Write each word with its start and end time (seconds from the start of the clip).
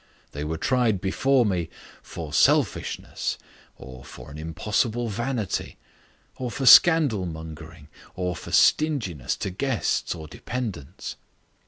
They 0.31 0.43
were 0.43 0.57
tried 0.57 0.99
before 0.99 1.45
me 1.45 1.69
for 2.01 2.33
selfishness, 2.33 3.37
or 3.77 4.03
for 4.03 4.31
an 4.31 4.39
impossible 4.39 5.09
vanity, 5.09 5.77
or 6.37 6.49
for 6.49 6.65
scandalmongering, 6.65 7.87
or 8.15 8.35
for 8.35 8.51
stinginess 8.51 9.35
to 9.35 9.51
guests 9.51 10.15
or 10.15 10.27
dependents. 10.27 11.17